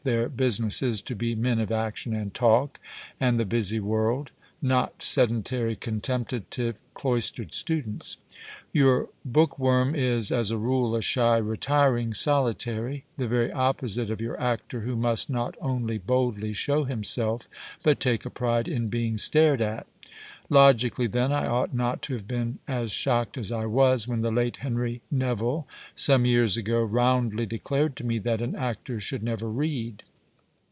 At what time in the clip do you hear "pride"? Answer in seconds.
18.31-18.67